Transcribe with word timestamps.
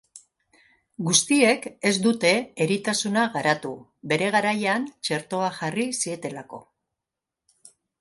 Guztiek 1.09 1.67
ez 1.89 1.93
dute 2.05 2.31
eritasuna 2.65 3.27
garatu, 3.37 3.75
bere 4.15 4.33
garaian 4.39 4.91
txertoa 4.97 5.55
jarri 5.63 5.89
zietelako. 6.03 6.65